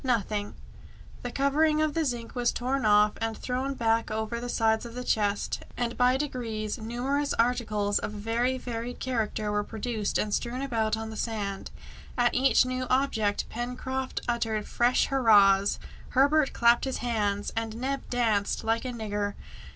"Nothing!" 0.03 0.55
The 1.21 1.29
covering 1.31 1.79
of 1.79 1.95
zinc 1.95 2.33
was 2.33 2.51
torn 2.51 2.85
off 2.87 3.13
and 3.21 3.37
thrown 3.37 3.75
back 3.75 4.09
over 4.09 4.39
the 4.39 4.49
sides 4.49 4.83
of 4.83 4.95
the 4.95 5.03
chest, 5.03 5.61
and 5.77 5.95
by 5.95 6.17
degrees 6.17 6.79
numerous 6.79 7.35
articles 7.35 7.99
of 7.99 8.09
very 8.11 8.57
varied 8.57 8.99
character 8.99 9.51
were 9.51 9.63
produced 9.63 10.17
and 10.17 10.33
strewn 10.33 10.63
about 10.63 10.97
on 10.97 11.11
the 11.11 11.15
sand. 11.15 11.69
At 12.17 12.33
each 12.33 12.65
new 12.65 12.87
object 12.89 13.47
Pencroft 13.49 14.21
uttered 14.27 14.65
fresh 14.67 15.05
hurrahs, 15.05 15.77
Herbert 16.09 16.51
clapped 16.51 16.85
his 16.85 16.97
hands, 17.05 17.51
and 17.55 17.75
Neb 17.77 18.01
danced 18.09 18.63
like 18.63 18.85
a 18.85 18.91
nigger. 18.91 19.35